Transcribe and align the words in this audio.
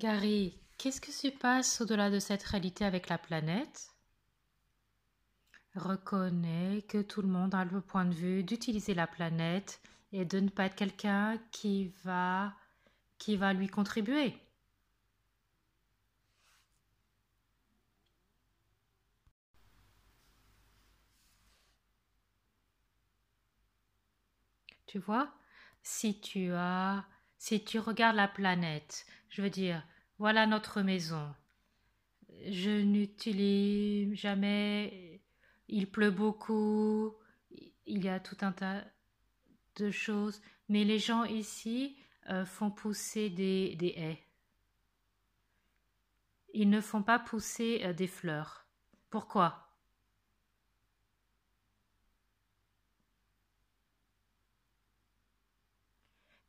Gary, 0.00 0.58
qu'est-ce 0.78 0.98
que 0.98 1.12
se 1.12 1.28
passe 1.28 1.82
au-delà 1.82 2.08
de 2.08 2.18
cette 2.20 2.42
réalité 2.44 2.86
avec 2.86 3.10
la 3.10 3.18
planète? 3.18 3.90
Reconnais 5.74 6.82
que 6.88 7.02
tout 7.02 7.20
le 7.20 7.28
monde 7.28 7.54
a 7.54 7.66
le 7.66 7.82
point 7.82 8.06
de 8.06 8.14
vue 8.14 8.42
d'utiliser 8.42 8.94
la 8.94 9.06
planète 9.06 9.82
et 10.12 10.24
de 10.24 10.40
ne 10.40 10.48
pas 10.48 10.64
être 10.64 10.74
quelqu'un 10.74 11.36
qui 11.52 11.92
va 12.02 12.54
qui 13.18 13.36
va 13.36 13.52
lui 13.52 13.68
contribuer. 13.68 14.34
Tu 24.86 24.98
vois, 24.98 25.32
si 25.82 26.20
tu 26.20 26.52
as, 26.52 27.04
si 27.38 27.64
tu 27.64 27.78
regardes 27.78 28.16
la 28.16 28.28
planète, 28.28 29.06
je 29.30 29.42
veux 29.42 29.50
dire, 29.50 29.82
voilà 30.18 30.46
notre 30.46 30.82
maison. 30.82 31.34
Je 32.48 32.82
n'utilise 32.82 34.14
jamais, 34.14 35.22
il 35.68 35.90
pleut 35.90 36.10
beaucoup, 36.10 37.14
il 37.86 38.04
y 38.04 38.08
a 38.08 38.20
tout 38.20 38.36
un 38.42 38.52
tas 38.52 38.84
de 39.76 39.90
choses, 39.90 40.42
mais 40.68 40.84
les 40.84 40.98
gens 40.98 41.24
ici 41.24 41.96
euh, 42.28 42.44
font 42.44 42.70
pousser 42.70 43.30
des, 43.30 43.76
des, 43.76 43.94
haies. 43.96 44.26
Ils 46.52 46.68
ne 46.68 46.80
font 46.80 47.02
pas 47.02 47.18
pousser 47.18 47.80
euh, 47.84 47.92
des 47.92 48.06
fleurs. 48.06 48.66
Pourquoi? 49.10 49.68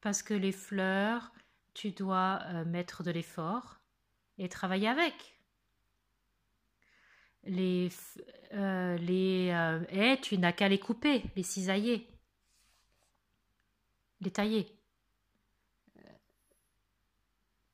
Parce 0.01 0.23
que 0.23 0.33
les 0.33 0.51
fleurs, 0.51 1.31
tu 1.73 1.91
dois 1.91 2.41
euh, 2.45 2.65
mettre 2.65 3.03
de 3.03 3.11
l'effort 3.11 3.79
et 4.37 4.49
travailler 4.49 4.87
avec. 4.87 5.37
Les, 7.43 7.89
euh, 8.53 8.97
les 8.97 9.49
euh, 9.51 9.83
haies, 9.89 10.19
tu 10.21 10.37
n'as 10.37 10.51
qu'à 10.51 10.69
les 10.69 10.79
couper, 10.79 11.23
les 11.35 11.43
cisailler, 11.43 12.07
les 14.19 14.31
tailler. 14.31 14.67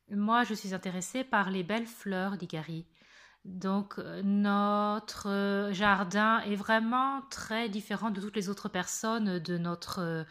Moi, 0.09 0.45
je 0.45 0.53
suis 0.53 0.73
intéressée 0.73 1.25
par 1.25 1.51
les 1.51 1.63
belles 1.63 1.85
fleurs, 1.85 2.37
dit 2.37 2.47
Gary. 2.47 2.85
Donc, 3.43 3.97
notre 4.23 5.69
jardin 5.73 6.39
est 6.41 6.55
vraiment 6.55 7.21
très 7.29 7.67
différent 7.67 8.09
de 8.09 8.21
toutes 8.21 8.35
les 8.37 8.47
autres 8.47 8.69
personnes 8.69 9.39
de 9.39 9.57
notre 9.57 10.25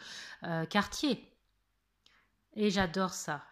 quartier. 0.69 1.31
Et 2.55 2.71
j'adore 2.71 3.13
ça. 3.13 3.43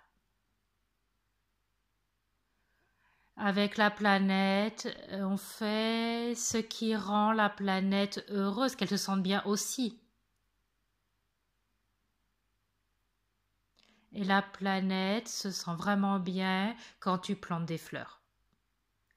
Avec 3.37 3.77
la 3.77 3.91
planète, 3.91 4.93
euh, 5.13 5.23
on 5.23 5.37
fait 5.37 6.33
ce 6.35 6.57
qui 6.57 6.97
rend 6.97 7.31
la 7.31 7.47
planète 7.49 8.25
heureuse, 8.29 8.75
qu'elle 8.75 8.89
se 8.89 8.97
sente 8.97 9.23
bien 9.23 9.41
aussi. 9.45 10.01
Et 14.13 14.23
la 14.23 14.41
planète 14.41 15.27
se 15.27 15.51
sent 15.51 15.75
vraiment 15.77 16.17
bien 16.17 16.75
quand 16.99 17.19
tu 17.19 17.35
plantes 17.35 17.67
des 17.67 17.77
fleurs. 17.77 18.23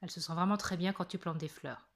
Elle 0.01 0.11
se 0.11 0.21
sent 0.21 0.33
vraiment 0.33 0.57
très 0.57 0.77
bien 0.77 0.93
quand 0.93 1.05
tu 1.05 1.17
plantes 1.17 1.37
des 1.39 1.47
fleurs. 1.47 1.87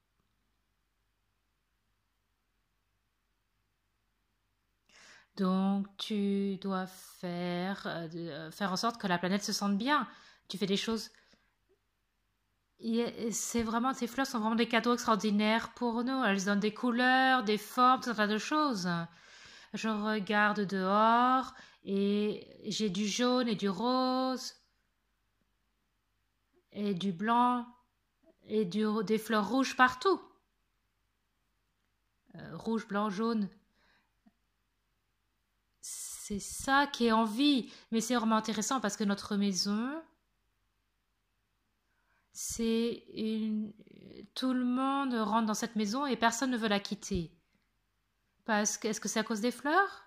Donc 5.36 5.86
tu 5.98 6.56
dois 6.58 6.86
faire, 6.86 7.86
euh, 7.86 8.08
euh, 8.14 8.50
faire 8.50 8.72
en 8.72 8.76
sorte 8.76 9.00
que 9.00 9.06
la 9.06 9.18
planète 9.18 9.42
se 9.42 9.52
sente 9.52 9.76
bien. 9.76 10.06
Tu 10.48 10.58
fais 10.58 10.66
des 10.66 10.76
choses. 10.76 11.10
C'est 13.30 13.62
vraiment, 13.62 13.94
ces 13.94 14.06
fleurs 14.06 14.26
sont 14.26 14.40
vraiment 14.40 14.56
des 14.56 14.68
cadeaux 14.68 14.92
extraordinaires 14.92 15.72
pour 15.74 16.04
nous. 16.04 16.22
Elles 16.24 16.44
donnent 16.44 16.60
des 16.60 16.74
couleurs, 16.74 17.42
des 17.42 17.56
formes, 17.56 18.02
tout 18.02 18.10
un 18.10 18.14
tas 18.14 18.26
de 18.26 18.36
choses. 18.36 18.88
Je 19.72 19.88
regarde 19.88 20.60
dehors 20.60 21.54
et 21.84 22.46
j'ai 22.66 22.90
du 22.90 23.06
jaune 23.06 23.48
et 23.48 23.54
du 23.54 23.68
rose 23.68 24.54
et 26.72 26.94
du 26.94 27.12
blanc 27.12 27.66
et 28.46 28.64
du, 28.66 28.84
des 29.04 29.18
fleurs 29.18 29.48
rouges 29.48 29.76
partout. 29.76 30.20
Euh, 32.34 32.56
rouge, 32.56 32.86
blanc, 32.86 33.08
jaune. 33.08 33.48
C'est 35.80 36.40
ça 36.40 36.86
qui 36.86 37.06
est 37.06 37.12
en 37.12 37.24
vie. 37.24 37.72
Mais 37.92 38.00
c'est 38.00 38.14
vraiment 38.14 38.36
intéressant 38.36 38.80
parce 38.80 38.96
que 38.96 39.04
notre 39.04 39.36
maison, 39.36 40.02
c'est 42.34 43.04
une... 43.14 43.72
Tout 44.34 44.52
le 44.52 44.64
monde 44.64 45.14
rentre 45.14 45.46
dans 45.46 45.54
cette 45.54 45.76
maison 45.76 46.04
et 46.04 46.16
personne 46.16 46.50
ne 46.50 46.58
veut 46.58 46.68
la 46.68 46.80
quitter. 46.80 47.32
Parce 48.44 48.76
que 48.76 48.88
est-ce 48.88 49.00
que 49.00 49.08
c'est 49.08 49.20
à 49.20 49.24
cause 49.24 49.40
des 49.40 49.52
fleurs? 49.52 50.04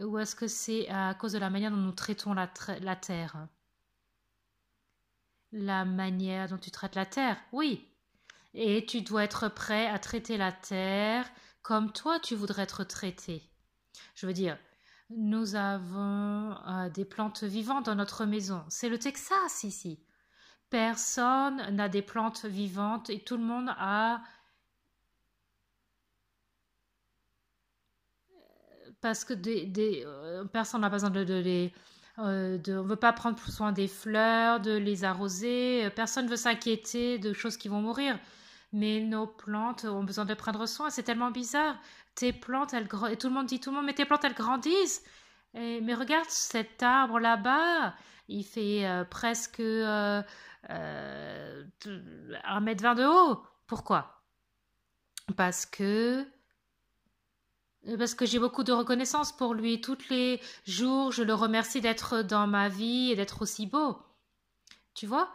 Ou 0.00 0.18
est-ce 0.18 0.34
que 0.34 0.48
c'est 0.48 0.88
à 0.88 1.14
cause 1.14 1.32
de 1.32 1.38
la 1.38 1.48
manière 1.48 1.70
dont 1.70 1.76
nous 1.76 1.92
traitons 1.92 2.34
la, 2.34 2.48
terre? 2.96 3.46
La 5.52 5.84
manière 5.84 6.48
dont 6.48 6.58
tu 6.58 6.72
traites 6.72 6.96
la 6.96 7.06
terre, 7.06 7.40
oui. 7.52 7.88
Et 8.52 8.84
tu 8.84 9.02
dois 9.02 9.22
être 9.22 9.48
prêt 9.48 9.86
à 9.86 10.00
traiter 10.00 10.36
la 10.36 10.50
terre 10.50 11.30
comme 11.62 11.92
toi 11.92 12.18
tu 12.18 12.34
voudrais 12.34 12.64
être 12.64 12.82
traité. 12.82 13.48
Je 14.16 14.26
veux 14.26 14.32
dire, 14.32 14.58
nous 15.08 15.54
avons 15.54 16.56
euh, 16.66 16.90
des 16.90 17.04
plantes 17.04 17.44
vivantes 17.44 17.86
dans 17.86 17.94
notre 17.94 18.24
maison. 18.24 18.64
C'est 18.68 18.88
le 18.88 18.98
Texas 18.98 19.62
ici. 19.62 20.04
Personne 20.74 21.62
n'a 21.70 21.88
des 21.88 22.02
plantes 22.02 22.46
vivantes 22.46 23.08
et 23.08 23.20
tout 23.20 23.36
le 23.36 23.44
monde 23.44 23.68
a 23.78 24.20
parce 29.00 29.24
que 29.24 29.34
euh, 29.36 30.44
personne 30.46 30.80
n'a 30.80 30.88
besoin 30.88 31.10
de, 31.10 31.20
les 31.20 31.72
euh, 32.18 32.58
de, 32.58 32.76
on 32.76 32.82
veut 32.82 32.96
pas 32.96 33.12
prendre 33.12 33.38
soin 33.38 33.70
des 33.70 33.86
fleurs, 33.86 34.58
de 34.58 34.72
les 34.72 35.04
arroser. 35.04 35.88
Personne 35.90 36.24
ne 36.24 36.30
veut 36.30 36.36
s'inquiéter 36.36 37.20
de 37.20 37.32
choses 37.32 37.56
qui 37.56 37.68
vont 37.68 37.80
mourir. 37.80 38.18
Mais 38.72 38.98
nos 38.98 39.28
plantes 39.28 39.84
ont 39.84 40.02
besoin 40.02 40.24
de 40.24 40.34
prendre 40.34 40.66
soin. 40.66 40.90
C'est 40.90 41.04
tellement 41.04 41.30
bizarre 41.30 41.76
tes 42.16 42.32
plantes, 42.32 42.74
elles 42.74 42.88
et 43.12 43.16
tout 43.16 43.28
le 43.28 43.34
monde 43.34 43.46
dit 43.46 43.60
tout 43.60 43.70
le 43.70 43.76
monde, 43.76 43.86
mais 43.86 43.94
tes 43.94 44.06
plantes, 44.06 44.24
elles 44.24 44.34
grandissent. 44.34 45.04
mais 45.54 45.94
regarde 45.94 46.28
cet 46.30 46.82
arbre 46.82 47.20
là-bas, 47.20 47.94
il 48.28 48.44
fait 48.44 48.86
euh, 48.86 49.04
presque 49.04 49.60
euh, 50.70 51.64
euh, 51.86 52.38
1m20 52.44 52.94
de 52.96 53.04
haut. 53.04 53.42
Pourquoi? 53.66 54.22
Parce 55.36 55.66
que 55.66 56.26
parce 57.98 58.14
que 58.14 58.24
j'ai 58.24 58.38
beaucoup 58.38 58.64
de 58.64 58.72
reconnaissance 58.72 59.32
pour 59.36 59.52
lui. 59.54 59.80
Tous 59.80 59.98
les 60.08 60.40
jours, 60.66 61.12
je 61.12 61.22
le 61.22 61.34
remercie 61.34 61.80
d'être 61.82 62.22
dans 62.22 62.46
ma 62.46 62.68
vie 62.68 63.10
et 63.10 63.16
d'être 63.16 63.42
aussi 63.42 63.66
beau. 63.66 63.98
Tu 64.94 65.06
vois? 65.06 65.28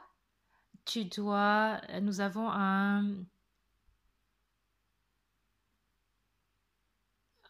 Tu 0.86 1.06
dois. 1.06 1.80
Nous 2.02 2.22
avons 2.22 2.50
un 2.52 3.04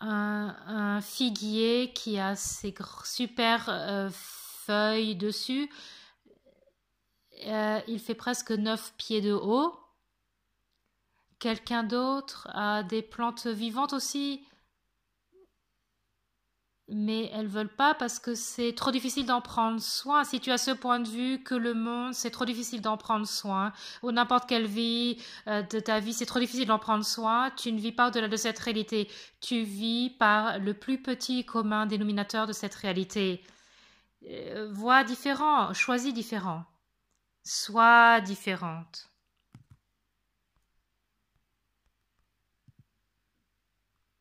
un, 0.02 1.02
figuier 1.02 1.92
qui 1.94 2.20
a 2.20 2.36
ses 2.36 2.74
super 3.04 3.70
euh, 3.70 4.10
feuilles 4.12 5.16
dessus. 5.16 5.70
Euh, 7.46 7.80
il 7.88 8.00
fait 8.00 8.16
presque 8.16 8.52
9 8.52 8.94
pieds 8.98 9.22
de 9.22 9.34
haut. 9.34 9.74
Quelqu'un 11.40 11.84
d'autre 11.84 12.48
a 12.54 12.84
des 12.84 13.02
plantes 13.02 13.48
vivantes 13.48 13.94
aussi 13.94 14.46
mais 16.92 17.30
elles 17.34 17.48
veulent 17.48 17.74
pas 17.76 17.94
parce 17.94 18.20
que 18.20 18.36
c'est 18.36 18.74
trop 18.74 18.92
difficile 18.92 19.26
d'en 19.26 19.42
prendre 19.42 19.80
soin. 19.80 20.24
Si 20.24 20.40
tu 20.40 20.52
as 20.52 20.58
ce 20.58 20.72
point 20.72 21.00
de 21.00 21.08
vue 21.08 21.44
que 21.44 21.56
le 21.56 21.74
monde, 21.74 22.14
c'est 22.14 22.32
trop 22.32 22.46
difficile 22.46 22.82
d'en 22.82 22.98
prendre 22.98 23.28
soin, 23.28 23.72
ou 24.04 24.12
n'importe 24.12 24.48
quelle 24.50 24.66
vie 24.66 25.18
euh, 25.48 25.62
de 25.62 25.80
ta 25.80 26.00
vie, 26.00 26.14
c'est 26.14 26.26
trop 26.26 26.40
difficile 26.40 26.68
d'en 26.68 26.80
prendre 26.80 27.06
soin, 27.06 27.52
tu 27.56 27.72
ne 27.72 27.80
vis 27.80 27.92
pas 27.92 28.08
au-delà 28.08 28.28
de 28.28 28.36
cette 28.36 28.60
réalité. 28.60 29.10
Tu 29.42 29.64
vis 29.64 30.10
par 30.12 30.60
le 30.60 30.74
plus 30.74 31.02
petit 31.02 31.46
commun 31.46 31.86
dénominateur 31.86 32.48
de 32.48 32.54
cette 32.54 32.76
réalité. 32.76 33.44
Euh, 34.30 34.70
vois 34.72 35.04
différent, 35.04 35.74
choisis 35.74 36.14
différent. 36.14 36.64
Sois 37.52 38.22
différente. 38.22 39.10